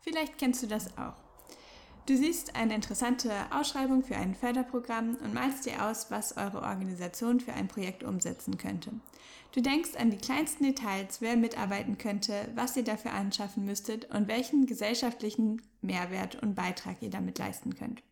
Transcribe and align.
Vielleicht 0.00 0.38
kennst 0.38 0.62
du 0.62 0.66
das 0.66 0.96
auch. 0.98 1.14
Du 2.06 2.16
siehst 2.16 2.56
eine 2.56 2.74
interessante 2.74 3.30
Ausschreibung 3.52 4.02
für 4.02 4.16
ein 4.16 4.34
Förderprogramm 4.34 5.16
und 5.22 5.34
malst 5.34 5.66
dir 5.66 5.84
aus, 5.84 6.10
was 6.10 6.36
eure 6.36 6.62
Organisation 6.62 7.38
für 7.38 7.52
ein 7.52 7.68
Projekt 7.68 8.02
umsetzen 8.02 8.58
könnte. 8.58 8.92
Du 9.52 9.60
denkst 9.60 9.96
an 9.96 10.10
die 10.10 10.16
kleinsten 10.16 10.64
Details, 10.64 11.20
wer 11.20 11.36
mitarbeiten 11.36 11.98
könnte, 11.98 12.48
was 12.54 12.76
ihr 12.76 12.84
dafür 12.84 13.12
anschaffen 13.12 13.64
müsstet 13.64 14.06
und 14.14 14.28
welchen 14.28 14.66
gesellschaftlichen 14.66 15.62
Mehrwert 15.82 16.42
und 16.42 16.54
Beitrag 16.54 17.02
ihr 17.02 17.10
damit 17.10 17.38
leisten 17.38 17.74
könnt. 17.74 18.02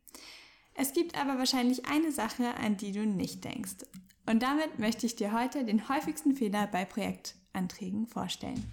Es 0.75 0.93
gibt 0.93 1.18
aber 1.18 1.39
wahrscheinlich 1.39 1.86
eine 1.86 2.12
Sache, 2.12 2.55
an 2.62 2.77
die 2.77 2.93
du 2.93 3.05
nicht 3.05 3.45
denkst. 3.45 3.84
Und 4.27 4.43
damit 4.43 4.79
möchte 4.79 5.07
ich 5.07 5.16
dir 5.16 5.32
heute 5.32 5.64
den 5.64 5.89
häufigsten 5.89 6.36
Fehler 6.36 6.66
bei 6.66 6.84
Projektanträgen 6.84 8.07
vorstellen. 8.07 8.70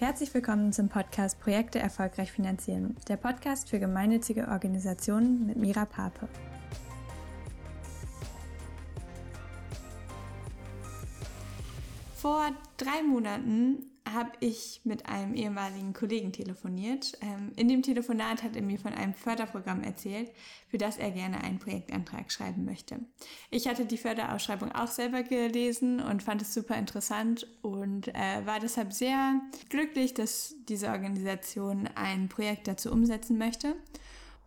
Herzlich 0.00 0.32
willkommen 0.32 0.72
zum 0.72 0.88
Podcast 0.88 1.38
Projekte 1.40 1.78
erfolgreich 1.78 2.32
finanzieren, 2.32 2.96
der 3.06 3.18
Podcast 3.18 3.68
für 3.68 3.78
gemeinnützige 3.78 4.48
Organisationen 4.48 5.46
mit 5.46 5.58
Mira 5.58 5.84
Pape. 5.84 6.26
Vor 12.14 12.46
drei 12.78 13.02
Monaten 13.02 13.89
habe 14.12 14.30
ich 14.40 14.80
mit 14.84 15.06
einem 15.06 15.34
ehemaligen 15.34 15.92
Kollegen 15.92 16.32
telefoniert. 16.32 17.18
Ähm, 17.20 17.52
in 17.56 17.68
dem 17.68 17.82
Telefonat 17.82 18.42
hat 18.42 18.56
er 18.56 18.62
mir 18.62 18.78
von 18.78 18.92
einem 18.92 19.14
Förderprogramm 19.14 19.82
erzählt, 19.82 20.30
für 20.68 20.78
das 20.78 20.96
er 20.96 21.10
gerne 21.10 21.42
einen 21.42 21.58
Projektantrag 21.58 22.30
schreiben 22.30 22.64
möchte. 22.64 23.00
Ich 23.50 23.68
hatte 23.68 23.84
die 23.84 23.98
Förderausschreibung 23.98 24.72
auch 24.72 24.88
selber 24.88 25.22
gelesen 25.22 26.00
und 26.00 26.22
fand 26.22 26.42
es 26.42 26.54
super 26.54 26.76
interessant 26.76 27.46
und 27.62 28.08
äh, 28.08 28.44
war 28.44 28.60
deshalb 28.60 28.92
sehr 28.92 29.40
glücklich, 29.68 30.14
dass 30.14 30.54
diese 30.68 30.88
Organisation 30.88 31.88
ein 31.94 32.28
Projekt 32.28 32.68
dazu 32.68 32.90
umsetzen 32.92 33.38
möchte. 33.38 33.76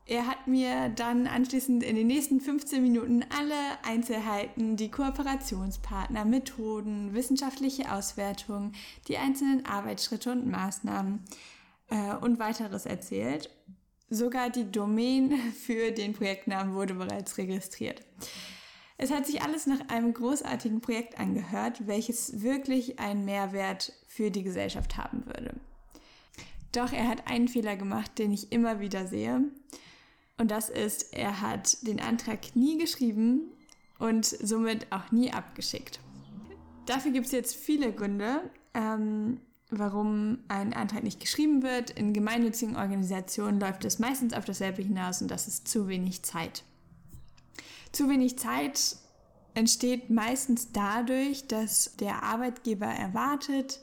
Er 0.05 0.27
hat 0.27 0.47
mir 0.47 0.89
dann 0.89 1.27
anschließend 1.27 1.81
in 1.81 1.95
den 1.95 2.07
nächsten 2.07 2.41
15 2.41 2.81
Minuten 2.81 3.23
alle 3.37 3.55
Einzelheiten, 3.83 4.75
die 4.75 4.91
Kooperationspartner, 4.91 6.25
Methoden, 6.25 7.13
wissenschaftliche 7.13 7.89
Auswertungen, 7.91 8.73
die 9.07 9.17
einzelnen 9.17 9.65
Arbeitsschritte 9.65 10.33
und 10.33 10.49
Maßnahmen 10.49 11.23
äh, 11.89 12.15
und 12.15 12.37
weiteres 12.37 12.85
erzählt. 12.85 13.49
Sogar 14.09 14.49
die 14.49 14.69
Domain 14.69 15.31
für 15.65 15.91
den 15.91 16.13
Projektnamen 16.13 16.75
wurde 16.75 16.95
bereits 16.95 17.37
registriert. 17.37 18.01
Es 18.97 19.09
hat 19.09 19.25
sich 19.25 19.41
alles 19.41 19.67
nach 19.67 19.87
einem 19.87 20.13
großartigen 20.13 20.81
Projekt 20.81 21.17
angehört, 21.17 21.87
welches 21.87 22.41
wirklich 22.41 22.99
einen 22.99 23.25
Mehrwert 23.25 23.93
für 24.07 24.31
die 24.31 24.43
Gesellschaft 24.43 24.97
haben 24.97 25.25
würde. 25.25 25.55
Doch 26.73 26.91
er 26.91 27.07
hat 27.07 27.27
einen 27.27 27.47
Fehler 27.47 27.75
gemacht, 27.75 28.17
den 28.19 28.31
ich 28.31 28.51
immer 28.51 28.79
wieder 28.79 29.07
sehe. 29.07 29.43
Und 30.37 30.51
das 30.51 30.69
ist, 30.69 31.13
er 31.13 31.41
hat 31.41 31.85
den 31.85 31.99
Antrag 31.99 32.55
nie 32.55 32.77
geschrieben 32.77 33.51
und 33.99 34.25
somit 34.25 34.91
auch 34.91 35.11
nie 35.11 35.31
abgeschickt. 35.31 35.99
Dafür 36.85 37.11
gibt 37.11 37.27
es 37.27 37.31
jetzt 37.31 37.55
viele 37.55 37.93
Gründe, 37.93 38.41
ähm, 38.73 39.39
warum 39.69 40.39
ein 40.47 40.73
Antrag 40.73 41.03
nicht 41.03 41.19
geschrieben 41.19 41.63
wird. 41.63 41.91
In 41.91 42.13
gemeinnützigen 42.13 42.75
Organisationen 42.75 43.59
läuft 43.59 43.85
es 43.85 43.99
meistens 43.99 44.33
auf 44.33 44.45
dasselbe 44.45 44.81
hinaus 44.81 45.21
und 45.21 45.29
das 45.29 45.47
ist 45.47 45.67
zu 45.67 45.87
wenig 45.87 46.23
Zeit. 46.23 46.63
Zu 47.91 48.09
wenig 48.09 48.37
Zeit 48.37 48.97
entsteht 49.53 50.09
meistens 50.09 50.71
dadurch, 50.71 51.47
dass 51.47 51.95
der 51.97 52.23
Arbeitgeber 52.23 52.87
erwartet, 52.87 53.79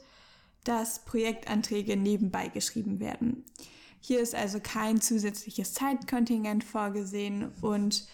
dass 0.63 0.99
Projektanträge 1.05 1.97
nebenbei 1.97 2.49
geschrieben 2.49 2.99
werden. 2.99 3.45
Hier 4.01 4.19
ist 4.19 4.35
also 4.35 4.59
kein 4.59 4.99
zusätzliches 4.99 5.73
Zeitkontingent 5.73 6.63
vorgesehen 6.63 7.53
und 7.61 8.07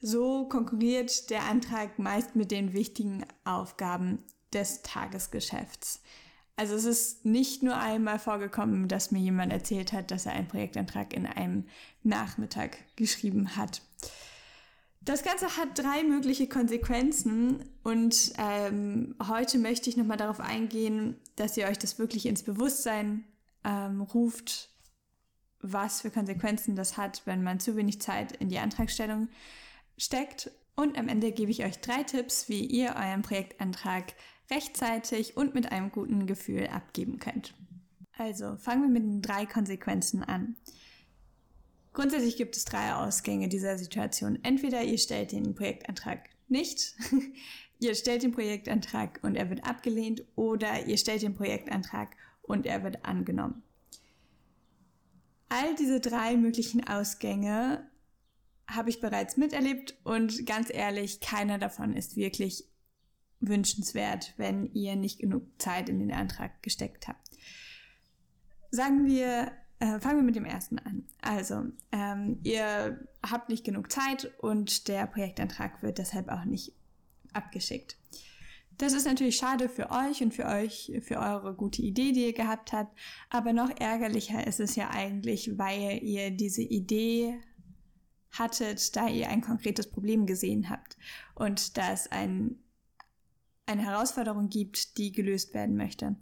so 0.00 0.48
konkurriert 0.48 1.30
der 1.30 1.44
Antrag 1.44 1.98
meist 1.98 2.34
mit 2.34 2.50
den 2.50 2.72
wichtigen 2.72 3.24
Aufgaben 3.44 4.18
des 4.52 4.82
Tagesgeschäfts. 4.82 6.00
Also 6.56 6.74
es 6.74 6.84
ist 6.84 7.24
nicht 7.24 7.62
nur 7.62 7.76
einmal 7.76 8.18
vorgekommen, 8.18 8.88
dass 8.88 9.10
mir 9.10 9.18
jemand 9.18 9.52
erzählt 9.52 9.92
hat, 9.92 10.10
dass 10.10 10.26
er 10.26 10.32
einen 10.32 10.48
Projektantrag 10.48 11.12
in 11.12 11.26
einem 11.26 11.66
Nachmittag 12.02 12.78
geschrieben 12.96 13.56
hat. 13.56 13.82
Das 15.00 15.22
Ganze 15.22 15.58
hat 15.58 15.76
drei 15.76 16.02
mögliche 16.04 16.48
Konsequenzen 16.48 17.64
und 17.82 18.32
ähm, 18.38 19.14
heute 19.28 19.58
möchte 19.58 19.90
ich 19.90 19.98
nochmal 19.98 20.16
darauf 20.16 20.40
eingehen, 20.40 21.16
dass 21.36 21.56
ihr 21.58 21.66
euch 21.66 21.78
das 21.78 21.98
wirklich 21.98 22.24
ins 22.24 22.42
Bewusstsein 22.42 23.24
ähm, 23.64 24.00
ruft, 24.00 24.70
was 25.64 26.02
für 26.02 26.10
Konsequenzen 26.10 26.76
das 26.76 26.96
hat, 26.96 27.22
wenn 27.24 27.42
man 27.42 27.58
zu 27.58 27.76
wenig 27.76 28.00
Zeit 28.00 28.32
in 28.32 28.48
die 28.48 28.58
Antragstellung 28.58 29.28
steckt. 29.96 30.50
Und 30.76 30.98
am 30.98 31.08
Ende 31.08 31.32
gebe 31.32 31.50
ich 31.50 31.64
euch 31.64 31.80
drei 31.80 32.02
Tipps, 32.02 32.48
wie 32.48 32.64
ihr 32.64 32.94
euren 32.96 33.22
Projektantrag 33.22 34.12
rechtzeitig 34.50 35.36
und 35.36 35.54
mit 35.54 35.72
einem 35.72 35.90
guten 35.90 36.26
Gefühl 36.26 36.66
abgeben 36.66 37.18
könnt. 37.18 37.54
Also 38.16 38.56
fangen 38.56 38.82
wir 38.82 38.88
mit 38.88 39.02
den 39.02 39.22
drei 39.22 39.46
Konsequenzen 39.46 40.22
an. 40.22 40.56
Grundsätzlich 41.92 42.36
gibt 42.36 42.56
es 42.56 42.64
drei 42.64 42.94
Ausgänge 42.94 43.48
dieser 43.48 43.78
Situation. 43.78 44.38
Entweder 44.42 44.82
ihr 44.82 44.98
stellt 44.98 45.32
den 45.32 45.54
Projektantrag 45.54 46.28
nicht, 46.48 46.94
ihr 47.78 47.94
stellt 47.94 48.22
den 48.22 48.32
Projektantrag 48.32 49.20
und 49.22 49.36
er 49.36 49.48
wird 49.48 49.64
abgelehnt 49.64 50.24
oder 50.34 50.86
ihr 50.86 50.98
stellt 50.98 51.22
den 51.22 51.34
Projektantrag 51.34 52.16
und 52.42 52.66
er 52.66 52.82
wird 52.82 53.04
angenommen. 53.04 53.62
All 55.54 55.76
diese 55.76 56.00
drei 56.00 56.36
möglichen 56.36 56.84
Ausgänge 56.84 57.88
habe 58.66 58.90
ich 58.90 59.00
bereits 59.00 59.36
miterlebt 59.36 59.96
und 60.02 60.46
ganz 60.46 60.68
ehrlich, 60.68 61.20
keiner 61.20 61.58
davon 61.58 61.92
ist 61.92 62.16
wirklich 62.16 62.64
wünschenswert, 63.38 64.34
wenn 64.36 64.72
ihr 64.72 64.96
nicht 64.96 65.20
genug 65.20 65.44
Zeit 65.58 65.88
in 65.88 66.00
den 66.00 66.10
Antrag 66.10 66.60
gesteckt 66.64 67.06
habt. 67.06 67.28
Sagen 68.72 69.06
wir, 69.06 69.52
äh, 69.78 70.00
fangen 70.00 70.16
wir 70.16 70.24
mit 70.24 70.34
dem 70.34 70.44
ersten 70.44 70.80
an. 70.80 71.06
Also, 71.20 71.66
ähm, 71.92 72.40
ihr 72.42 73.06
habt 73.24 73.48
nicht 73.48 73.62
genug 73.62 73.92
Zeit 73.92 74.34
und 74.38 74.88
der 74.88 75.06
Projektantrag 75.06 75.84
wird 75.84 75.98
deshalb 75.98 76.30
auch 76.30 76.44
nicht 76.44 76.72
abgeschickt. 77.32 77.96
Das 78.78 78.92
ist 78.92 79.06
natürlich 79.06 79.36
schade 79.36 79.68
für 79.68 79.90
euch 79.90 80.22
und 80.22 80.34
für 80.34 80.46
euch, 80.46 80.92
für 81.02 81.18
eure 81.18 81.54
gute 81.54 81.82
Idee, 81.82 82.12
die 82.12 82.26
ihr 82.26 82.32
gehabt 82.32 82.72
habt. 82.72 82.98
Aber 83.30 83.52
noch 83.52 83.70
ärgerlicher 83.78 84.46
ist 84.46 84.60
es 84.60 84.76
ja 84.76 84.90
eigentlich, 84.90 85.58
weil 85.58 86.02
ihr 86.02 86.30
diese 86.30 86.62
Idee 86.62 87.38
hattet, 88.32 88.96
da 88.96 89.08
ihr 89.08 89.28
ein 89.28 89.40
konkretes 89.40 89.88
Problem 89.88 90.26
gesehen 90.26 90.68
habt 90.68 90.96
und 91.34 91.76
da 91.76 91.92
es 91.92 92.10
ein, 92.10 92.56
eine 93.66 93.82
Herausforderung 93.82 94.48
gibt, 94.48 94.98
die 94.98 95.12
gelöst 95.12 95.54
werden 95.54 95.76
möchte. 95.76 96.16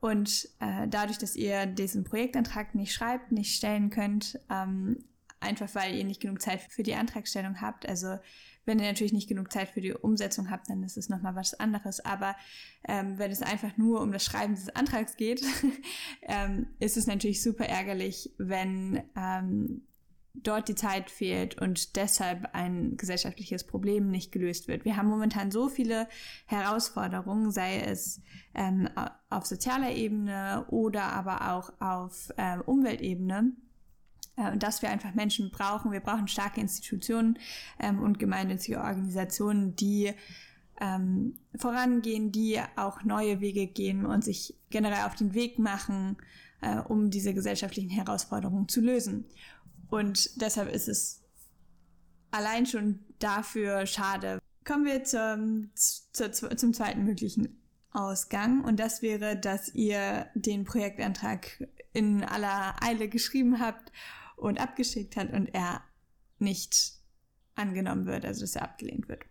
Und 0.00 0.48
äh, 0.58 0.88
dadurch, 0.88 1.18
dass 1.18 1.36
ihr 1.36 1.66
diesen 1.66 2.04
Projektantrag 2.04 2.74
nicht 2.74 2.92
schreibt, 2.92 3.30
nicht 3.30 3.54
stellen 3.54 3.90
könnt, 3.90 4.38
ähm, 4.50 5.04
einfach 5.38 5.72
weil 5.74 5.94
ihr 5.94 6.04
nicht 6.04 6.20
genug 6.20 6.40
Zeit 6.40 6.60
für 6.60 6.82
die 6.82 6.94
Antragstellung 6.94 7.60
habt, 7.60 7.86
also 7.86 8.18
wenn 8.64 8.78
ihr 8.78 8.86
natürlich 8.86 9.12
nicht 9.12 9.28
genug 9.28 9.52
Zeit 9.52 9.68
für 9.68 9.80
die 9.80 9.92
Umsetzung 9.92 10.50
habt, 10.50 10.68
dann 10.70 10.82
ist 10.82 10.96
es 10.96 11.08
nochmal 11.08 11.34
was 11.34 11.54
anderes. 11.54 12.00
Aber 12.04 12.36
ähm, 12.86 13.18
wenn 13.18 13.30
es 13.30 13.42
einfach 13.42 13.76
nur 13.76 14.00
um 14.00 14.12
das 14.12 14.24
Schreiben 14.24 14.54
des 14.54 14.68
Antrags 14.70 15.16
geht, 15.16 15.42
ähm, 16.22 16.66
ist 16.78 16.96
es 16.96 17.06
natürlich 17.06 17.42
super 17.42 17.66
ärgerlich, 17.66 18.32
wenn 18.38 19.02
ähm, 19.16 19.82
dort 20.34 20.68
die 20.68 20.74
Zeit 20.74 21.10
fehlt 21.10 21.60
und 21.60 21.96
deshalb 21.96 22.54
ein 22.54 22.96
gesellschaftliches 22.96 23.64
Problem 23.64 24.10
nicht 24.10 24.32
gelöst 24.32 24.66
wird. 24.66 24.84
Wir 24.84 24.96
haben 24.96 25.08
momentan 25.08 25.50
so 25.50 25.68
viele 25.68 26.08
Herausforderungen, 26.46 27.50
sei 27.50 27.80
es 27.80 28.20
ähm, 28.54 28.88
auf 29.28 29.44
sozialer 29.44 29.92
Ebene 29.92 30.64
oder 30.68 31.04
aber 31.04 31.52
auch 31.52 31.72
auf 31.80 32.30
äh, 32.36 32.58
Umweltebene 32.58 33.52
äh, 34.36 34.56
dass 34.56 34.80
wir 34.82 34.90
einfach 34.90 35.14
Menschen 35.14 35.50
brauchen. 35.50 35.92
Wir 35.92 36.00
brauchen 36.00 36.26
starke 36.26 36.60
Institutionen 36.60 37.38
ähm, 37.78 38.00
und 38.02 38.18
gemeinnützige 38.18 38.78
Organisationen, 38.78 39.76
die 39.76 40.12
ähm, 40.80 41.38
vorangehen, 41.56 42.32
die 42.32 42.60
auch 42.76 43.04
neue 43.04 43.40
Wege 43.40 43.66
gehen 43.66 44.06
und 44.06 44.24
sich 44.24 44.56
generell 44.70 45.04
auf 45.06 45.14
den 45.14 45.34
Weg 45.34 45.58
machen, 45.58 46.16
äh, 46.62 46.78
um 46.78 47.10
diese 47.10 47.34
gesellschaftlichen 47.34 47.90
Herausforderungen 47.90 48.68
zu 48.68 48.80
lösen. 48.80 49.26
Und 49.90 50.40
deshalb 50.40 50.72
ist 50.72 50.88
es 50.88 51.22
allein 52.30 52.64
schon 52.64 53.00
dafür 53.18 53.84
schade. 53.84 54.38
Kommen 54.64 54.86
wir 54.86 55.04
zum, 55.04 55.70
zur, 55.74 56.32
zum 56.32 56.72
zweiten 56.72 57.04
möglichen 57.04 57.60
Ausgang 57.92 58.64
und 58.64 58.80
das 58.80 59.02
wäre, 59.02 59.36
dass 59.36 59.74
ihr 59.74 60.26
den 60.34 60.64
Projektantrag 60.64 61.68
in 61.92 62.24
aller 62.24 62.82
Eile 62.82 63.08
geschrieben 63.08 63.60
habt 63.60 63.92
und 64.42 64.60
abgeschickt 64.60 65.16
hat 65.16 65.32
und 65.32 65.54
er 65.54 65.82
nicht 66.38 66.94
angenommen 67.54 68.06
wird, 68.06 68.24
also 68.24 68.40
dass 68.42 68.56
er 68.56 68.62
abgelehnt 68.62 69.08
wird. 69.08 69.22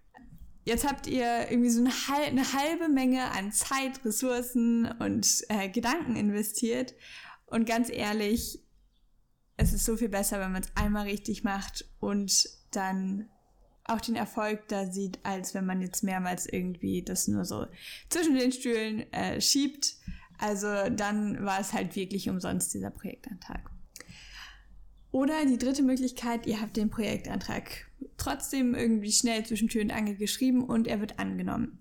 Jetzt 0.63 0.87
habt 0.87 1.07
ihr 1.07 1.49
irgendwie 1.49 1.69
so 1.69 1.81
eine, 1.81 1.91
eine 2.27 2.53
halbe 2.53 2.87
Menge 2.87 3.31
an 3.31 3.51
Zeit, 3.51 4.05
Ressourcen 4.05 4.85
und 4.99 5.43
äh, 5.49 5.69
Gedanken 5.69 6.15
investiert 6.15 6.93
Und 7.47 7.65
ganz 7.65 7.89
ehrlich, 7.89 8.59
es 9.57 9.73
ist 9.73 9.85
so 9.85 9.97
viel 9.97 10.09
besser, 10.09 10.39
wenn 10.39 10.51
man 10.51 10.61
es 10.61 10.71
einmal 10.75 11.07
richtig 11.07 11.43
macht 11.43 11.85
und 11.99 12.47
dann 12.71 13.27
auch 13.83 13.99
den 13.99 14.15
Erfolg 14.15 14.67
da 14.67 14.85
sieht, 14.85 15.19
als 15.23 15.53
wenn 15.53 15.65
man 15.65 15.81
jetzt 15.81 16.03
mehrmals 16.03 16.45
irgendwie 16.45 17.03
das 17.03 17.27
nur 17.27 17.43
so 17.43 17.65
zwischen 18.09 18.35
den 18.35 18.51
Stühlen 18.51 19.11
äh, 19.11 19.41
schiebt. 19.41 19.95
Also 20.37 20.67
dann 20.89 21.43
war 21.43 21.59
es 21.59 21.73
halt 21.73 21.95
wirklich 21.95 22.29
umsonst 22.29 22.73
dieser 22.73 22.91
Projektantrag. 22.91 23.69
Oder 25.11 25.45
die 25.45 25.57
dritte 25.57 25.83
Möglichkeit, 25.83 26.47
ihr 26.47 26.61
habt 26.61 26.77
den 26.77 26.89
Projektantrag 26.89 27.89
trotzdem 28.17 28.75
irgendwie 28.75 29.11
schnell 29.11 29.45
zwischen 29.45 29.67
Tür 29.67 29.81
und 29.81 29.91
Angel 29.91 30.15
geschrieben 30.15 30.63
und 30.63 30.87
er 30.87 31.01
wird 31.01 31.19
angenommen. 31.19 31.79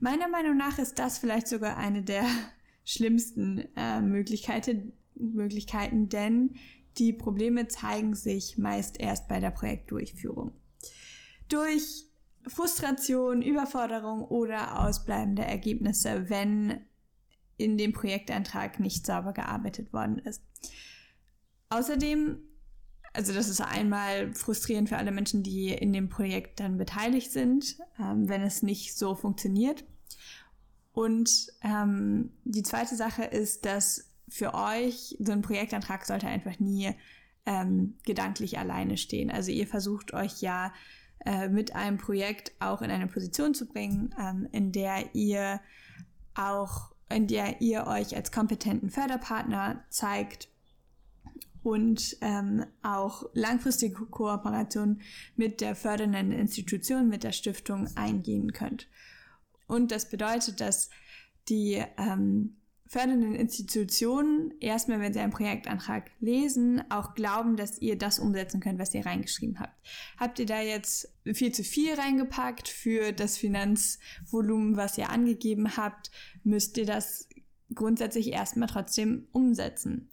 Meiner 0.00 0.28
Meinung 0.28 0.56
nach 0.56 0.78
ist 0.78 0.98
das 0.98 1.18
vielleicht 1.18 1.48
sogar 1.48 1.76
eine 1.76 2.02
der 2.02 2.24
schlimmsten 2.84 3.68
äh, 3.76 4.00
Möglichkeiten, 4.00 4.92
Möglichkeiten, 5.14 6.08
denn 6.08 6.54
die 6.98 7.12
Probleme 7.12 7.68
zeigen 7.68 8.14
sich 8.14 8.58
meist 8.58 9.00
erst 9.00 9.28
bei 9.28 9.40
der 9.40 9.50
Projektdurchführung. 9.50 10.52
Durch 11.48 12.06
Frustration, 12.46 13.42
Überforderung 13.42 14.24
oder 14.24 14.84
ausbleibende 14.84 15.42
Ergebnisse, 15.42 16.30
wenn 16.30 16.80
in 17.56 17.76
dem 17.76 17.92
Projektantrag 17.92 18.78
nicht 18.78 19.04
sauber 19.04 19.32
gearbeitet 19.32 19.92
worden 19.92 20.18
ist. 20.18 20.42
Außerdem 21.70 22.38
also 23.12 23.32
das 23.32 23.48
ist 23.48 23.60
einmal 23.60 24.34
frustrierend 24.34 24.88
für 24.88 24.96
alle 24.96 25.10
Menschen, 25.10 25.42
die 25.42 25.68
in 25.68 25.92
dem 25.92 26.08
Projekt 26.08 26.60
dann 26.60 26.78
beteiligt 26.78 27.32
sind, 27.32 27.78
ähm, 27.98 28.28
wenn 28.28 28.42
es 28.42 28.62
nicht 28.62 28.96
so 28.96 29.14
funktioniert. 29.14 29.84
Und 30.92 31.48
ähm, 31.62 32.32
die 32.44 32.62
zweite 32.62 32.96
Sache 32.96 33.24
ist, 33.24 33.64
dass 33.64 34.10
für 34.28 34.54
euch 34.54 35.16
so 35.20 35.32
ein 35.32 35.42
Projektantrag 35.42 36.04
sollte 36.04 36.26
einfach 36.26 36.58
nie 36.58 36.90
ähm, 37.46 37.94
gedanklich 38.04 38.58
alleine 38.58 38.96
stehen. 38.96 39.30
Also 39.30 39.50
ihr 39.50 39.66
versucht 39.66 40.12
euch 40.12 40.42
ja 40.42 40.72
äh, 41.24 41.48
mit 41.48 41.74
einem 41.74 41.98
Projekt 41.98 42.52
auch 42.60 42.82
in 42.82 42.90
eine 42.90 43.06
Position 43.06 43.54
zu 43.54 43.66
bringen, 43.66 44.14
ähm, 44.20 44.48
in 44.52 44.72
der 44.72 45.14
ihr 45.14 45.60
auch, 46.34 46.92
in 47.08 47.26
der 47.26 47.60
ihr 47.60 47.86
euch 47.86 48.14
als 48.14 48.32
kompetenten 48.32 48.90
Förderpartner 48.90 49.84
zeigt 49.88 50.48
und 51.68 52.16
ähm, 52.22 52.64
auch 52.82 53.28
langfristige 53.34 54.06
Kooperation 54.06 55.02
mit 55.36 55.60
der 55.60 55.74
fördernden 55.74 56.32
Institution, 56.32 57.10
mit 57.10 57.24
der 57.24 57.32
Stiftung 57.32 57.94
eingehen 57.94 58.54
könnt. 58.54 58.88
Und 59.66 59.92
das 59.92 60.08
bedeutet, 60.08 60.62
dass 60.62 60.88
die 61.50 61.84
ähm, 61.98 62.56
fördernden 62.86 63.34
Institutionen 63.34 64.54
erstmal, 64.60 64.98
wenn 65.00 65.12
sie 65.12 65.20
einen 65.20 65.30
Projektantrag 65.30 66.10
lesen, 66.20 66.90
auch 66.90 67.14
glauben, 67.14 67.56
dass 67.56 67.78
ihr 67.82 67.98
das 67.98 68.18
umsetzen 68.18 68.60
könnt, 68.60 68.78
was 68.78 68.94
ihr 68.94 69.04
reingeschrieben 69.04 69.60
habt. 69.60 69.76
Habt 70.16 70.38
ihr 70.38 70.46
da 70.46 70.62
jetzt 70.62 71.12
viel 71.34 71.52
zu 71.52 71.64
viel 71.64 71.92
reingepackt 71.92 72.66
für 72.66 73.12
das 73.12 73.36
Finanzvolumen, 73.36 74.78
was 74.78 74.96
ihr 74.96 75.10
angegeben 75.10 75.76
habt, 75.76 76.10
müsst 76.44 76.78
ihr 76.78 76.86
das 76.86 77.28
grundsätzlich 77.74 78.32
erstmal 78.32 78.68
trotzdem 78.68 79.28
umsetzen. 79.32 80.08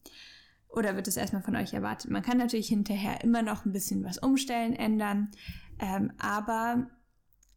Oder 0.76 0.96
wird 0.96 1.08
es 1.08 1.18
erstmal 1.18 1.42
von 1.42 1.56
euch 1.56 1.74
erwartet? 1.74 2.12
Man 2.12 2.22
kann 2.22 2.38
natürlich 2.38 2.68
hinterher 2.68 3.24
immer 3.24 3.42
noch 3.42 3.66
ein 3.66 3.72
bisschen 3.72 4.04
was 4.04 4.18
umstellen, 4.18 4.74
ändern, 4.74 5.32
ähm, 5.80 6.12
aber 6.18 6.90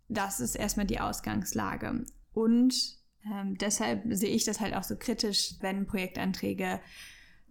das 0.09 0.39
ist 0.41 0.55
erstmal 0.55 0.87
die 0.87 1.01
Ausgangslage. 1.01 2.05
Und 2.33 2.97
ähm, 3.25 3.59
deshalb 3.59 4.05
sehe 4.11 4.31
ich 4.31 4.45
das 4.45 4.61
halt 4.61 4.75
auch 4.75 4.85
so 4.85 4.97
kritisch, 4.97 5.55
wenn 5.61 5.87
Projektanträge 5.87 6.81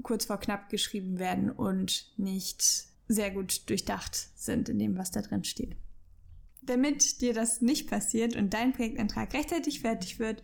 kurz 0.03 0.25
vor 0.25 0.39
knapp 0.39 0.69
geschrieben 0.69 1.19
werden 1.19 1.51
und 1.51 2.13
nicht 2.17 2.87
sehr 3.09 3.31
gut 3.31 3.69
durchdacht 3.69 4.15
sind 4.35 4.69
in 4.69 4.79
dem, 4.79 4.97
was 4.97 5.11
da 5.11 5.21
drin 5.21 5.43
steht. 5.43 5.75
Damit 6.61 7.21
dir 7.21 7.33
das 7.33 7.61
nicht 7.61 7.89
passiert 7.89 8.35
und 8.35 8.53
dein 8.53 8.73
Projektantrag 8.73 9.33
rechtzeitig 9.33 9.81
fertig 9.81 10.19
wird 10.19 10.43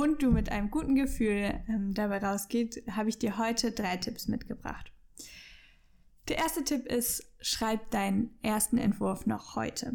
und 0.00 0.22
du 0.22 0.30
mit 0.30 0.50
einem 0.50 0.70
guten 0.70 0.94
Gefühl 0.94 1.60
ähm, 1.68 1.92
dabei 1.92 2.18
rausgeht, 2.18 2.82
habe 2.90 3.10
ich 3.10 3.18
dir 3.18 3.36
heute 3.36 3.70
drei 3.72 3.98
Tipps 3.98 4.28
mitgebracht. 4.28 4.92
Der 6.28 6.38
erste 6.38 6.64
Tipp 6.64 6.86
ist, 6.86 7.22
schreib 7.40 7.90
deinen 7.90 8.30
ersten 8.40 8.78
Entwurf 8.78 9.26
noch 9.26 9.56
heute. 9.56 9.92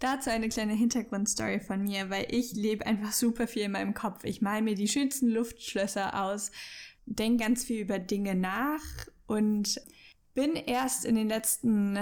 Dazu 0.00 0.28
eine 0.28 0.50
kleine 0.50 0.74
Hintergrundstory 0.74 1.60
von 1.60 1.84
mir, 1.84 2.10
weil 2.10 2.26
ich 2.28 2.52
lebe 2.52 2.84
einfach 2.84 3.12
super 3.12 3.46
viel 3.46 3.62
in 3.62 3.72
meinem 3.72 3.94
Kopf. 3.94 4.22
Ich 4.24 4.42
male 4.42 4.60
mir 4.60 4.74
die 4.74 4.88
schönsten 4.88 5.30
Luftschlösser 5.30 6.22
aus, 6.22 6.50
denke 7.06 7.44
ganz 7.44 7.64
viel 7.64 7.80
über 7.80 7.98
Dinge 7.98 8.34
nach 8.34 8.82
und 9.26 9.80
bin 10.34 10.56
erst 10.56 11.06
in 11.06 11.14
den 11.14 11.28
letzten 11.28 11.98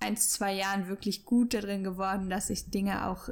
ein, 0.00 0.16
zwei 0.16 0.54
Jahren 0.54 0.88
wirklich 0.88 1.24
gut 1.24 1.54
darin 1.54 1.84
geworden, 1.84 2.28
dass 2.28 2.50
ich 2.50 2.70
Dinge 2.70 3.06
auch 3.06 3.28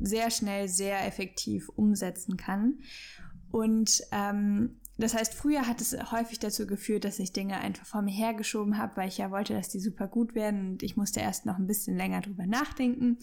sehr 0.00 0.30
schnell, 0.30 0.68
sehr 0.68 1.06
effektiv 1.06 1.68
umsetzen 1.70 2.36
kann. 2.36 2.80
Und 3.50 4.02
ähm, 4.12 4.80
das 4.96 5.14
heißt, 5.14 5.34
früher 5.34 5.66
hat 5.66 5.80
es 5.80 5.96
häufig 6.12 6.38
dazu 6.38 6.66
geführt, 6.66 7.04
dass 7.04 7.18
ich 7.18 7.32
Dinge 7.32 7.58
einfach 7.58 7.86
vor 7.86 8.02
mir 8.02 8.14
hergeschoben 8.14 8.78
habe, 8.78 8.96
weil 8.96 9.08
ich 9.08 9.18
ja 9.18 9.30
wollte, 9.30 9.54
dass 9.54 9.68
die 9.68 9.80
super 9.80 10.06
gut 10.06 10.34
werden 10.34 10.70
und 10.70 10.82
ich 10.82 10.96
musste 10.96 11.20
erst 11.20 11.46
noch 11.46 11.58
ein 11.58 11.66
bisschen 11.66 11.96
länger 11.96 12.20
drüber 12.20 12.46
nachdenken. 12.46 13.18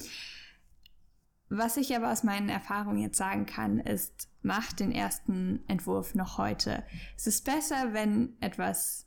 Was 1.47 1.77
ich 1.77 1.95
aber 1.95 2.11
aus 2.11 2.23
meinen 2.23 2.49
Erfahrungen 2.49 3.01
jetzt 3.01 3.17
sagen 3.17 3.45
kann, 3.45 3.79
ist, 3.79 4.29
mach 4.41 4.71
den 4.73 4.91
ersten 4.91 5.63
Entwurf 5.67 6.15
noch 6.15 6.37
heute. 6.37 6.83
Es 7.17 7.27
ist 7.27 7.45
besser, 7.45 7.93
wenn 7.93 8.37
etwas 8.41 9.05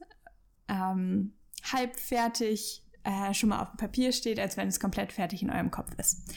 ähm, 0.69 1.35
halb 1.73 1.99
fertig 1.99 2.83
äh, 3.03 3.33
schon 3.35 3.51
mal 3.51 3.61
auf 3.61 3.71
dem 3.71 3.79
Papier 3.79 4.13
steht, 4.13 4.39
als 4.39 4.57
wenn 4.57 4.69
es 4.69 4.81
komplett 4.81 5.13
fertig 5.13 5.43
in 5.43 5.51
eurem 5.51 5.71
Kopf 5.71 5.91
ist. 5.99 6.35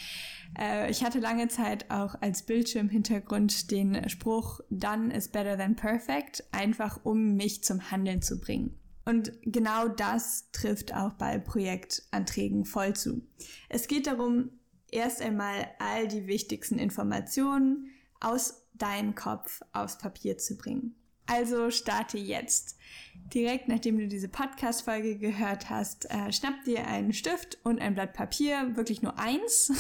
Äh, 0.58 0.92
ich 0.92 1.04
hatte 1.04 1.20
lange 1.20 1.48
Zeit 1.48 1.90
auch 1.90 2.16
als 2.22 2.44
Bildschirmhintergrund 2.44 3.72
den 3.72 4.10
Spruch 4.10 4.62
Done 4.70 5.14
is 5.14 5.30
better 5.30 5.58
than 5.58 5.76
perfect, 5.76 6.44
einfach 6.52 7.00
um 7.04 7.36
mich 7.36 7.64
zum 7.64 7.92
Handeln 7.92 8.22
zu 8.22 8.40
bringen. 8.40 8.80
Und 9.06 9.32
genau 9.44 9.88
das 9.88 10.52
trifft 10.52 10.94
auch 10.94 11.14
bei 11.14 11.40
Projektanträgen 11.40 12.66
voll 12.66 12.94
zu. 12.94 13.22
Es 13.70 13.88
geht 13.88 14.06
darum, 14.06 14.50
erst 14.92 15.22
einmal 15.22 15.68
all 15.80 16.08
die 16.08 16.28
wichtigsten 16.28 16.78
Informationen 16.78 17.90
aus 18.20 18.66
deinem 18.74 19.16
Kopf 19.16 19.62
aufs 19.72 19.98
Papier 19.98 20.38
zu 20.38 20.58
bringen. 20.58 20.96
Also 21.28 21.70
starte 21.72 22.18
jetzt. 22.18 22.78
Direkt 23.34 23.68
nachdem 23.68 23.98
du 23.98 24.08
diese 24.08 24.30
Podcast-Folge 24.30 25.18
gehört 25.18 25.70
hast, 25.70 26.10
äh, 26.10 26.32
schnapp 26.32 26.64
dir 26.66 26.88
einen 26.88 27.14
Stift 27.14 27.58
und 27.64 27.82
ein 27.82 27.94
Blatt 27.94 28.14
Papier, 28.14 28.76
wirklich 28.76 29.02
nur 29.02 29.20
eins, 29.20 29.72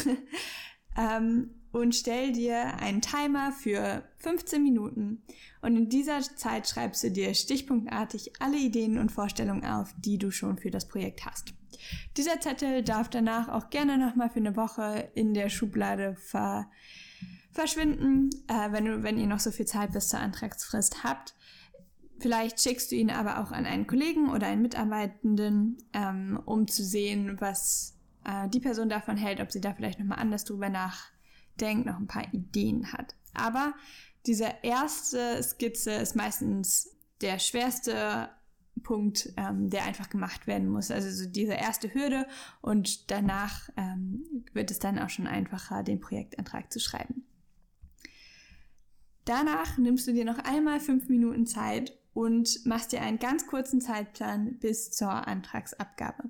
ähm, 0.97 1.51
und 1.71 1.95
stell 1.95 2.31
dir 2.31 2.77
einen 2.77 3.01
Timer 3.01 3.51
für 3.51 4.03
15 4.17 4.63
Minuten. 4.63 5.23
Und 5.61 5.75
in 5.75 5.89
dieser 5.89 6.21
Zeit 6.21 6.67
schreibst 6.67 7.03
du 7.03 7.11
dir 7.11 7.33
stichpunktartig 7.33 8.33
alle 8.39 8.57
Ideen 8.57 8.97
und 8.97 9.11
Vorstellungen 9.11 9.65
auf, 9.65 9.93
die 9.97 10.17
du 10.17 10.31
schon 10.31 10.57
für 10.57 10.71
das 10.71 10.87
Projekt 10.87 11.25
hast. 11.25 11.53
Dieser 12.15 12.39
Zettel 12.39 12.83
darf 12.83 13.09
danach 13.09 13.49
auch 13.49 13.69
gerne 13.69 13.97
nochmal 13.97 14.29
für 14.29 14.39
eine 14.39 14.55
Woche 14.55 15.11
in 15.13 15.33
der 15.33 15.49
Schublade 15.49 16.15
ver 16.15 16.69
verschwinden, 17.51 18.29
äh, 18.47 18.71
wenn, 18.71 18.85
du, 18.85 19.01
wenn 19.01 19.17
ihr 19.17 19.25
noch 19.25 19.39
so 19.39 19.49
viel 19.49 19.65
Zeit 19.65 19.91
bis 19.91 20.09
zur 20.09 20.19
Antragsfrist 20.19 21.03
habt. 21.03 21.33
Vielleicht 22.19 22.59
schickst 22.61 22.91
du 22.91 22.95
ihn 22.95 23.11
aber 23.11 23.39
auch 23.39 23.51
an 23.51 23.65
einen 23.65 23.85
Kollegen 23.85 24.29
oder 24.31 24.47
einen 24.47 24.63
Mitarbeitenden, 24.63 25.77
ähm, 25.93 26.39
um 26.45 26.67
zu 26.67 26.83
sehen, 26.83 27.37
was 27.39 27.95
äh, 28.25 28.49
die 28.49 28.59
Person 28.59 28.89
davon 28.89 29.17
hält, 29.17 29.39
ob 29.39 29.51
sie 29.51 29.61
da 29.61 29.73
vielleicht 29.73 29.99
nochmal 29.99 30.19
anders 30.19 30.43
drüber 30.43 30.69
nachdenkt, 30.69 31.85
noch 31.85 31.97
ein 31.97 32.07
paar 32.07 32.33
Ideen 32.33 32.91
hat. 32.91 33.15
Aber 33.33 33.73
diese 34.25 34.51
erste 34.63 35.41
Skizze 35.43 35.91
ist 35.91 36.15
meistens 36.15 36.95
der 37.21 37.39
schwerste 37.39 38.29
Punkt, 38.83 39.33
ähm, 39.37 39.69
der 39.69 39.85
einfach 39.85 40.09
gemacht 40.09 40.47
werden 40.47 40.67
muss. 40.67 40.91
Also 40.91 41.09
so 41.09 41.29
diese 41.29 41.53
erste 41.53 41.93
Hürde 41.93 42.27
und 42.61 43.11
danach 43.11 43.69
ähm, 43.77 44.45
wird 44.53 44.71
es 44.71 44.79
dann 44.79 44.99
auch 44.99 45.09
schon 45.09 45.27
einfacher, 45.27 45.83
den 45.83 45.99
Projektantrag 45.99 46.71
zu 46.71 46.79
schreiben. 46.79 47.25
Danach 49.25 49.77
nimmst 49.77 50.07
du 50.07 50.13
dir 50.13 50.25
noch 50.25 50.39
einmal 50.39 50.79
fünf 50.79 51.09
Minuten 51.09 51.45
Zeit 51.45 51.97
und 52.17 52.65
machst 52.65 52.93
dir 52.93 53.01
einen 53.01 53.19
ganz 53.19 53.45
kurzen 53.45 53.79
Zeitplan 53.79 54.57
bis 54.57 54.89
zur 54.89 55.11
Antragsabgabe. 55.27 56.23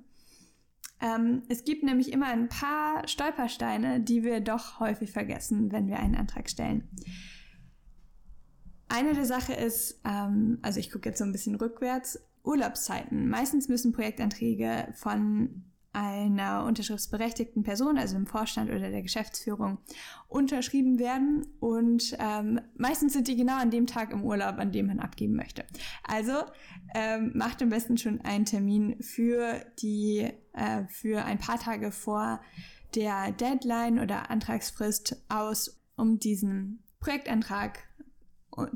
Ähm, 1.00 1.44
es 1.48 1.64
gibt 1.64 1.82
nämlich 1.82 2.12
immer 2.12 2.26
ein 2.26 2.50
paar 2.50 3.08
Stolpersteine, 3.08 3.98
die 3.98 4.22
wir 4.22 4.40
doch 4.40 4.80
häufig 4.80 5.12
vergessen, 5.12 5.72
wenn 5.72 5.88
wir 5.88 5.98
einen 5.98 6.14
Antrag 6.14 6.50
stellen. 6.50 6.90
Eine 8.88 9.14
der 9.14 9.24
Sache 9.24 9.54
ist, 9.54 10.02
ähm, 10.04 10.58
also 10.60 10.78
ich 10.78 10.92
gucke 10.92 11.08
jetzt 11.08 11.20
so 11.20 11.24
ein 11.24 11.32
bisschen 11.32 11.54
rückwärts, 11.54 12.22
Urlaubszeiten. 12.44 13.26
Meistens 13.26 13.68
müssen 13.68 13.92
Projektanträge 13.92 14.92
von 14.94 15.64
einer 15.98 16.64
unterschriftsberechtigten 16.64 17.64
Person, 17.64 17.98
also 17.98 18.16
im 18.16 18.26
Vorstand 18.26 18.70
oder 18.70 18.90
der 18.90 19.02
Geschäftsführung, 19.02 19.78
unterschrieben 20.28 21.00
werden. 21.00 21.44
Und 21.58 22.16
ähm, 22.20 22.60
meistens 22.76 23.14
sind 23.14 23.26
die 23.26 23.34
genau 23.34 23.56
an 23.56 23.72
dem 23.72 23.86
Tag 23.86 24.12
im 24.12 24.22
Urlaub, 24.22 24.58
an 24.58 24.70
dem 24.70 24.86
man 24.86 25.00
abgeben 25.00 25.34
möchte. 25.34 25.64
Also 26.04 26.44
ähm, 26.94 27.32
macht 27.34 27.60
am 27.62 27.70
besten 27.70 27.98
schon 27.98 28.20
einen 28.20 28.44
Termin 28.44 29.02
für 29.02 29.60
die 29.82 30.30
äh, 30.52 30.86
für 30.88 31.24
ein 31.24 31.38
paar 31.38 31.58
Tage 31.58 31.90
vor 31.90 32.40
der 32.94 33.32
Deadline 33.32 33.98
oder 33.98 34.30
Antragsfrist 34.30 35.24
aus, 35.28 35.82
um 35.96 36.20
diesen 36.20 36.84
Projektantrag 37.00 37.80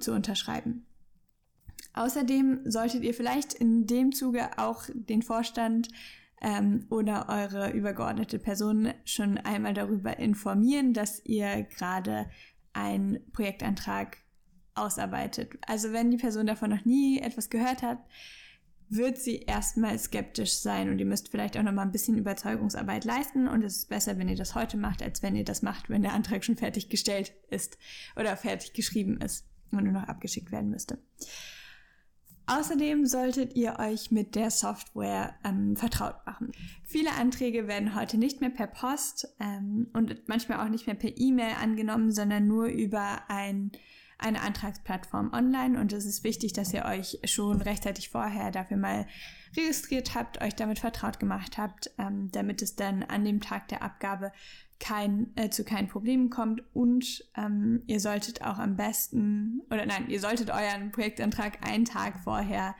zu 0.00 0.12
unterschreiben. 0.12 0.86
Außerdem 1.94 2.62
solltet 2.64 3.04
ihr 3.04 3.14
vielleicht 3.14 3.54
in 3.54 3.86
dem 3.86 4.12
Zuge 4.12 4.58
auch 4.58 4.84
den 4.92 5.22
Vorstand 5.22 5.88
ähm, 6.42 6.86
oder 6.90 7.28
eure 7.28 7.70
übergeordnete 7.70 8.38
Person 8.38 8.92
schon 9.04 9.38
einmal 9.38 9.74
darüber 9.74 10.18
informieren, 10.18 10.92
dass 10.92 11.24
ihr 11.24 11.62
gerade 11.62 12.28
einen 12.72 13.20
Projektantrag 13.32 14.18
ausarbeitet. 14.74 15.52
Also 15.66 15.92
wenn 15.92 16.10
die 16.10 16.16
Person 16.16 16.46
davon 16.46 16.70
noch 16.70 16.84
nie 16.84 17.20
etwas 17.20 17.48
gehört 17.48 17.82
hat, 17.82 17.98
wird 18.88 19.18
sie 19.18 19.38
erstmal 19.38 19.98
skeptisch 19.98 20.52
sein 20.54 20.90
und 20.90 20.98
ihr 20.98 21.06
müsst 21.06 21.30
vielleicht 21.30 21.56
auch 21.56 21.62
noch 21.62 21.72
mal 21.72 21.82
ein 21.82 21.92
bisschen 21.92 22.18
Überzeugungsarbeit 22.18 23.04
leisten 23.04 23.48
und 23.48 23.62
es 23.62 23.76
ist 23.76 23.88
besser, 23.88 24.18
wenn 24.18 24.28
ihr 24.28 24.36
das 24.36 24.54
heute 24.54 24.76
macht, 24.76 25.02
als 25.02 25.22
wenn 25.22 25.34
ihr 25.34 25.44
das 25.44 25.62
macht, 25.62 25.88
wenn 25.88 26.02
der 26.02 26.12
Antrag 26.12 26.44
schon 26.44 26.56
fertig 26.56 26.90
gestellt 26.90 27.32
ist 27.48 27.78
oder 28.16 28.36
fertig 28.36 28.74
geschrieben 28.74 29.18
ist 29.20 29.46
und 29.70 29.84
nur 29.84 29.92
noch 29.92 30.08
abgeschickt 30.08 30.52
werden 30.52 30.70
müsste. 30.70 30.98
Außerdem 32.46 33.06
solltet 33.06 33.54
ihr 33.54 33.78
euch 33.78 34.10
mit 34.10 34.34
der 34.34 34.50
Software 34.50 35.34
ähm, 35.44 35.76
vertraut 35.76 36.16
machen. 36.26 36.52
Viele 36.82 37.12
Anträge 37.12 37.68
werden 37.68 37.94
heute 37.94 38.18
nicht 38.18 38.40
mehr 38.40 38.50
per 38.50 38.66
Post 38.66 39.28
ähm, 39.38 39.88
und 39.92 40.28
manchmal 40.28 40.60
auch 40.60 40.70
nicht 40.70 40.86
mehr 40.86 40.96
per 40.96 41.16
E-Mail 41.16 41.54
angenommen, 41.60 42.10
sondern 42.10 42.46
nur 42.46 42.66
über 42.66 43.22
ein 43.28 43.70
eine 44.22 44.40
Antragsplattform 44.40 45.32
online 45.32 45.80
und 45.80 45.92
es 45.92 46.04
ist 46.04 46.24
wichtig, 46.24 46.52
dass 46.52 46.72
ihr 46.72 46.84
euch 46.84 47.18
schon 47.24 47.60
rechtzeitig 47.60 48.10
vorher 48.10 48.50
dafür 48.50 48.76
mal 48.76 49.06
registriert 49.56 50.14
habt, 50.14 50.40
euch 50.42 50.54
damit 50.54 50.78
vertraut 50.78 51.18
gemacht 51.18 51.58
habt, 51.58 51.90
ähm, 51.98 52.30
damit 52.32 52.62
es 52.62 52.76
dann 52.76 53.02
an 53.02 53.24
dem 53.24 53.40
Tag 53.40 53.68
der 53.68 53.82
Abgabe 53.82 54.32
kein, 54.80 55.32
äh, 55.36 55.50
zu 55.50 55.64
keinen 55.64 55.88
Problemen 55.88 56.30
kommt. 56.30 56.62
Und 56.74 57.24
ähm, 57.36 57.82
ihr 57.86 58.00
solltet 58.00 58.42
auch 58.42 58.58
am 58.58 58.76
besten, 58.76 59.62
oder 59.70 59.86
nein, 59.86 60.08
ihr 60.08 60.20
solltet 60.20 60.50
euren 60.50 60.90
Projektantrag 60.90 61.66
einen 61.66 61.84
Tag 61.84 62.18
vorher 62.24 62.74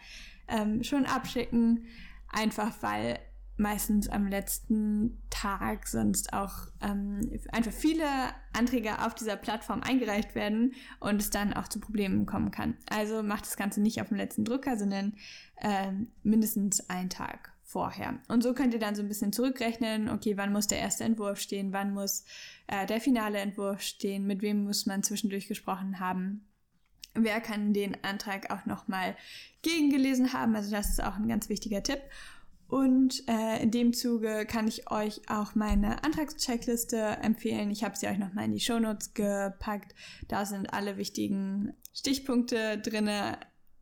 ähm, 0.49 0.83
schon 0.83 1.07
abschicken, 1.07 1.87
einfach 2.29 2.75
weil 2.81 3.19
meistens 3.57 4.09
am 4.09 4.27
letzten 4.27 5.23
Tag 5.31 5.87
sonst 5.87 6.33
auch 6.33 6.69
ähm, 6.81 7.21
einfach 7.51 7.73
viele 7.73 8.07
Anträge 8.53 9.05
auf 9.05 9.15
dieser 9.15 9.37
Plattform 9.37 9.83
eingereicht 9.83 10.35
werden 10.35 10.75
und 11.01 11.21
es 11.21 11.31
dann 11.31 11.53
auch 11.53 11.69
zu 11.69 11.79
Problemen 11.79 12.27
kommen 12.27 12.51
kann. 12.51 12.77
Also 12.89 13.23
macht 13.23 13.47
das 13.47 13.57
Ganze 13.57 13.81
nicht 13.81 14.01
auf 14.01 14.09
dem 14.09 14.17
letzten 14.17 14.45
Drücker, 14.45 14.77
sondern 14.77 15.15
äh, 15.57 15.93
mindestens 16.23 16.89
einen 16.89 17.11
Tag 17.11 17.53
vorher. 17.63 18.19
Und 18.29 18.43
so 18.43 18.53
könnt 18.53 18.75
ihr 18.75 18.81
dann 18.81 18.95
so 18.95 19.03
ein 19.03 19.09
bisschen 19.09 19.33
zurückrechnen, 19.33 20.09
okay, 20.09 20.37
wann 20.37 20.53
muss 20.53 20.67
der 20.67 20.79
erste 20.79 21.05
Entwurf 21.05 21.41
stehen, 21.41 21.73
wann 21.73 21.95
muss 21.95 22.25
äh, 22.67 22.87
der 22.87 23.01
finale 23.01 23.39
Entwurf 23.39 23.81
stehen, 23.81 24.27
mit 24.27 24.43
wem 24.43 24.65
muss 24.65 24.87
man 24.87 25.03
zwischendurch 25.03 25.49
gesprochen 25.49 26.01
haben. 26.01 26.49
Wer 27.15 27.41
kann 27.41 27.75
den 27.75 28.03
Antrag 28.05 28.51
auch 28.51 28.65
nochmal 28.67 29.17
gegengelesen 29.63 30.33
haben? 30.33 30.57
Also 30.57 30.71
das 30.71 30.91
ist 30.91 31.03
auch 31.03 31.17
ein 31.17 31.29
ganz 31.29 31.49
wichtiger 31.49 31.83
Tipp. 31.83 32.01
Und 32.73 33.29
äh, 33.29 33.63
in 33.63 33.71
dem 33.71 33.93
Zuge 33.93 34.47
kann 34.47 34.67
ich 34.67 34.91
euch 34.91 35.29
auch 35.29 35.55
meine 35.55 36.03
Antragscheckliste 36.05 36.97
empfehlen. 37.21 37.71
Ich 37.71 37.85
habe 37.85 37.99
sie 37.99 38.07
euch 38.07 38.17
nochmal 38.17 38.47
in 38.47 38.53
die 38.53 38.61
Shownotes 38.61 39.13
gepackt. 39.13 39.95
Da 40.29 40.47
sind 40.47 40.73
alle 40.73 40.97
wichtigen 40.97 41.75
Stichpunkte 41.93 42.79
drin, 42.79 43.11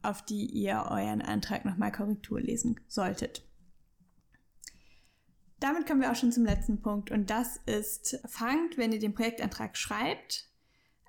auf 0.03 0.25
die 0.25 0.45
ihr 0.47 0.89
euren 0.91 1.23
Antrag 1.23 1.65
nochmal 1.65 1.93
Korrektur 1.93 2.41
lesen 2.41 2.81
solltet. 2.89 3.47
Damit 5.61 5.87
kommen 5.87 6.01
wir 6.01 6.11
auch 6.11 6.17
schon 6.17 6.33
zum 6.33 6.45
letzten 6.45 6.83
Punkt 6.83 7.13
und 7.13 7.31
das 7.31 7.61
ist, 7.67 8.19
fangt, 8.27 8.77
wenn 8.77 8.91
ihr 8.91 8.99
den 8.99 9.15
Projektantrag 9.15 9.77
schreibt, 9.77 10.49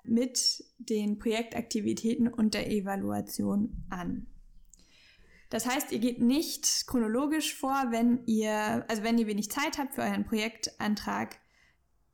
mit 0.04 0.62
den 0.78 1.18
Projektaktivitäten 1.18 2.28
und 2.28 2.54
der 2.54 2.70
Evaluation 2.70 3.84
an. 3.90 4.28
Das 5.52 5.66
heißt, 5.66 5.92
ihr 5.92 5.98
geht 5.98 6.18
nicht 6.18 6.86
chronologisch 6.86 7.54
vor, 7.54 7.88
wenn 7.90 8.24
ihr, 8.24 8.86
also 8.88 9.02
wenn 9.02 9.18
ihr 9.18 9.26
wenig 9.26 9.50
Zeit 9.50 9.76
habt 9.76 9.94
für 9.94 10.00
euren 10.00 10.24
Projektantrag, 10.24 11.36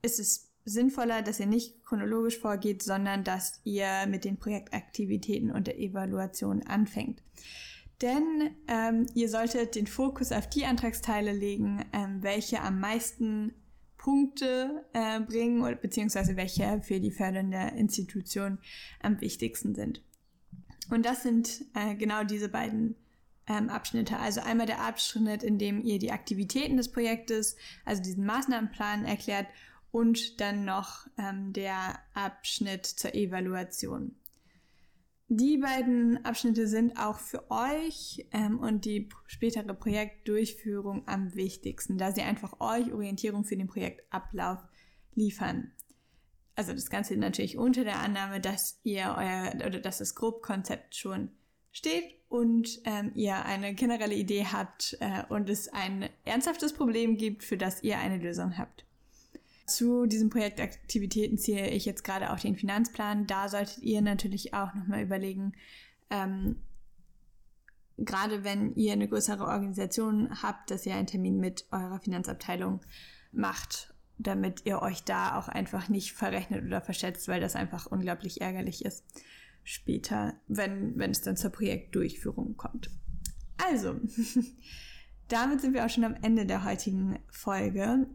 ist 0.03 0.19
es 0.19 0.51
sinnvoller, 0.65 1.23
dass 1.23 1.39
ihr 1.39 1.47
nicht 1.47 1.85
chronologisch 1.85 2.37
vorgeht, 2.37 2.83
sondern 2.83 3.23
dass 3.23 3.61
ihr 3.63 4.07
mit 4.09 4.25
den 4.25 4.39
Projektaktivitäten 4.39 5.53
und 5.53 5.69
der 5.69 5.79
Evaluation 5.79 6.65
anfängt. 6.65 7.23
Denn 8.03 8.57
ähm, 8.67 9.07
ihr 9.15 9.29
solltet 9.29 9.77
den 9.77 9.87
Fokus 9.87 10.33
auf 10.33 10.49
die 10.49 10.67
Antragsteile 10.67 11.33
legen, 11.33 11.85
ähm, 11.93 12.25
welche 12.25 12.61
am 12.61 12.81
meisten 12.81 13.55
Punkte 13.99 14.85
äh, 14.95 15.21
bringen 15.21 15.63
oder 15.63 15.77
beziehungsweise 15.77 16.35
welche 16.37 16.83
für 16.83 16.99
die 16.99 17.13
fördernde 17.13 17.73
Institution 17.77 18.59
am 19.01 19.21
wichtigsten 19.21 19.77
sind. 19.77 20.03
Und 20.91 21.07
das 21.07 21.23
sind 21.23 21.67
äh, 21.75 21.95
genau 21.95 22.25
diese 22.25 22.49
beiden 22.49 22.97
ähm, 23.49 23.71
Abschnitte. 23.71 24.19
Also 24.19 24.41
einmal 24.41 24.67
der 24.67 24.81
Abschnitt, 24.83 25.43
in 25.43 25.59
dem 25.59 25.83
ihr 25.83 25.99
die 25.99 26.13
Aktivitäten 26.13 26.77
des 26.77 26.93
Projektes, 26.93 27.57
also 27.85 28.03
diesen 28.03 28.27
Maßnahmenplan 28.27 29.05
erklärt 29.05 29.47
und 29.91 30.41
dann 30.41 30.65
noch 30.65 31.07
ähm, 31.17 31.53
der 31.53 31.99
Abschnitt 32.15 32.87
zur 32.87 33.15
Evaluation. 33.15 34.15
Die 35.31 35.59
beiden 35.59 36.25
Abschnitte 36.25 36.67
sind 36.67 36.99
auch 36.99 37.19
für 37.19 37.51
euch 37.51 38.27
ähm, 38.33 38.61
und 38.61 38.87
die 38.87 39.11
spätere 39.27 39.75
Projektdurchführung 39.75 41.07
am 41.07 41.35
wichtigsten, 41.35 41.99
da 41.99 42.13
sie 42.13 42.23
einfach 42.23 42.61
euch 42.61 42.93
Orientierung 42.93 43.45
für 43.45 43.57
den 43.57 43.67
Projektablauf 43.67 44.59
liefern. 45.15 45.73
Also 46.55 46.73
das 46.73 46.89
Ganze 46.89 47.17
natürlich 47.17 47.59
unter 47.59 47.85
der 47.85 48.01
Annahme, 48.01 48.41
dass 48.41 48.81
ihr 48.85 49.15
euer 49.17 49.53
oder 49.67 49.81
dass 49.81 49.99
das 49.99 50.15
Grobkonzept 50.15 50.97
schon 50.97 51.31
steht 51.73 52.19
und 52.29 52.81
ähm, 52.85 53.13
ihr 53.15 53.45
eine 53.45 53.75
generelle 53.75 54.15
Idee 54.15 54.47
habt 54.47 54.97
äh, 55.01 55.23
und 55.29 55.49
es 55.49 55.69
ein 55.69 56.09
ernsthaftes 56.25 56.73
Problem 56.73 57.17
gibt, 57.17 57.43
für 57.43 57.57
das 57.57 57.83
ihr 57.83 57.99
eine 57.99 58.19
Lösung 58.19 58.59
habt. 58.59 58.85
Zu 59.67 60.07
diesen 60.07 60.31
Projektaktivitäten 60.31 61.39
ziehe 61.39 61.69
ich 61.69 61.85
jetzt 61.85 62.05
gerade 62.05 62.33
auch 62.33 62.41
den 62.41 62.57
Finanzplan. 62.57 63.27
Da 63.27 63.49
solltet 63.49 63.79
ihr 63.79 64.01
natürlich 64.03 64.55
auch 64.55 64.75
nochmal 64.75 65.03
überlegen, 65.03 65.53
ähm, 66.11 66.57
gerade 67.99 68.45
wenn 68.45 68.75
ihr 68.75 68.93
eine 68.93 69.09
größere 69.09 69.45
Organisation 69.45 70.43
habt, 70.43 70.71
dass 70.71 70.87
ihr 70.87 70.95
einen 70.95 71.07
Termin 71.07 71.39
mit 71.39 71.67
eurer 71.71 72.01
Finanzabteilung 72.01 72.81
macht, 73.33 73.95
damit 74.17 74.65
ihr 74.65 74.81
euch 74.81 75.05
da 75.05 75.39
auch 75.39 75.49
einfach 75.49 75.89
nicht 75.89 76.13
verrechnet 76.13 76.65
oder 76.65 76.81
verschätzt, 76.81 77.29
weil 77.29 77.41
das 77.41 77.57
einfach 77.57 77.87
unglaublich 77.87 78.41
ärgerlich 78.41 78.85
ist 78.85 79.05
später, 79.69 80.35
wenn, 80.47 80.97
wenn 80.97 81.11
es 81.11 81.21
dann 81.21 81.37
zur 81.37 81.51
Projektdurchführung 81.51 82.57
kommt. 82.57 82.91
Also, 83.59 84.01
damit 85.29 85.61
sind 85.61 85.75
wir 85.75 85.85
auch 85.85 85.91
schon 85.91 86.05
am 86.05 86.17
Ende 86.23 86.47
der 86.47 86.65
heutigen 86.65 87.19
Folge. 87.31 88.07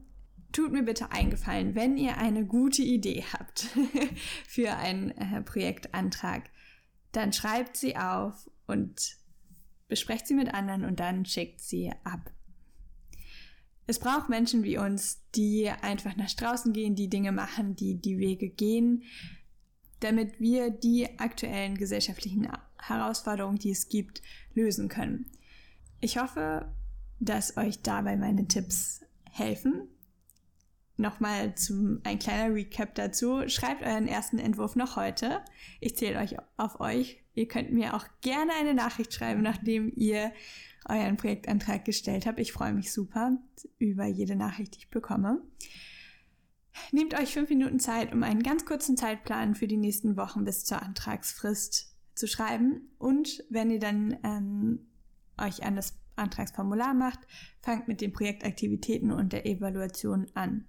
Tut 0.52 0.72
mir 0.72 0.82
bitte 0.82 1.12
eingefallen, 1.12 1.76
wenn 1.76 1.98
ihr 1.98 2.18
eine 2.18 2.46
gute 2.46 2.82
Idee 2.82 3.24
habt 3.34 3.68
für 4.48 4.76
einen 4.76 5.12
äh, 5.12 5.42
Projektantrag, 5.42 6.50
dann 7.12 7.34
schreibt 7.34 7.78
sie 7.78 7.98
auf 7.98 8.50
und 8.66 9.18
besprecht 9.88 10.26
sie 10.26 10.34
mit 10.34 10.52
anderen 10.54 10.86
und 10.86 11.00
dann 11.00 11.24
schickt 11.24 11.62
sie 11.62 11.92
ab. 12.04 12.32
Es 13.86 14.00
braucht 14.00 14.30
Menschen 14.30 14.64
wie 14.64 14.80
uns, 14.80 15.22
die 15.36 15.70
einfach 15.70 16.16
nach 16.16 16.32
draußen 16.32 16.74
gehen, 16.74 16.96
die 16.96 17.10
Dinge 17.10 17.32
machen, 17.32 17.76
die 17.76 18.02
die 18.02 18.18
Wege 18.18 18.50
gehen, 18.50 19.04
damit 20.04 20.40
wir 20.40 20.70
die 20.70 21.08
aktuellen 21.20 21.78
gesellschaftlichen 21.78 22.48
Herausforderungen, 22.78 23.58
die 23.58 23.72
es 23.72 23.90
gibt, 23.90 24.22
lösen 24.54 24.90
können. 24.90 25.32
Ich 26.02 26.18
hoffe, 26.18 26.72
dass 27.20 27.58
euch 27.58 27.82
dabei 27.82 28.18
meine 28.18 28.48
Tipps 28.48 29.02
helfen. 29.32 29.88
Nochmal 30.98 31.56
zum, 31.56 32.02
ein 32.04 32.20
kleiner 32.20 32.54
Recap 32.54 32.94
dazu. 32.96 33.48
Schreibt 33.48 33.82
euren 33.82 34.08
ersten 34.08 34.38
Entwurf 34.38 34.76
noch 34.76 34.96
heute. 34.96 35.42
Ich 35.80 35.96
zähle 35.96 36.20
euch 36.20 36.36
auf 36.58 36.80
euch. 36.80 37.24
Ihr 37.34 37.48
könnt 37.48 37.72
mir 37.72 37.96
auch 37.96 38.06
gerne 38.22 38.52
eine 38.60 38.74
Nachricht 38.76 39.14
schreiben, 39.14 39.42
nachdem 39.42 39.92
ihr 39.96 40.32
euren 40.88 41.18
Projektantrag 41.18 41.86
gestellt 41.86 42.26
habt. 42.26 42.40
Ich 42.40 42.52
freue 42.52 42.74
mich 42.74 42.92
super 42.92 43.38
über 43.80 44.06
jede 44.06 44.36
Nachricht, 44.36 44.76
die 44.76 44.80
ich 44.80 44.90
bekomme. 44.90 45.42
Nehmt 46.92 47.14
euch 47.20 47.34
fünf 47.34 47.50
Minuten 47.50 47.80
Zeit, 47.80 48.14
um 48.14 48.24
einen 48.24 48.44
ganz 48.44 48.66
kurzen 48.66 48.98
Zeitplan 48.98 49.56
für 49.56 49.68
die 49.68 49.78
nächsten 49.78 50.18
Wochen 50.18 50.44
bis 50.44 50.66
zur 50.66 50.82
Antragsfrist 50.82 51.96
zu 52.16 52.28
schreiben. 52.28 52.90
Und 52.98 53.44
wenn 53.50 53.72
ihr 53.72 53.80
dann 53.80 54.18
ähm, 54.24 54.88
euch 55.40 55.64
an 55.64 55.76
das 55.76 55.94
Antragsformular 56.16 56.94
macht, 56.94 57.20
fangt 57.62 57.88
mit 57.88 58.02
den 58.02 58.14
Projektaktivitäten 58.14 59.12
und 59.12 59.34
der 59.34 59.46
Evaluation 59.46 60.28
an. 60.34 60.66